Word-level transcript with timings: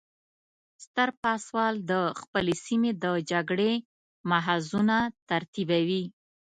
ستر 0.83 1.09
پاسوال 1.23 1.73
د 1.91 1.93
خپلې 2.21 2.53
سیمې 2.65 2.91
د 3.03 3.05
جګړې 3.31 3.73
محاذونه 4.31 4.97
ترتیبوي. 5.29 6.03